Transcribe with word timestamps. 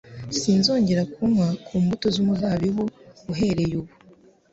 “Sinzongera 0.37 1.03
kunywa 1.13 1.47
ku 1.65 1.73
mbuto 1.83 2.07
z’umuzabibu 2.15 2.83
uhereye 3.31 3.73
ubu, 3.79 3.93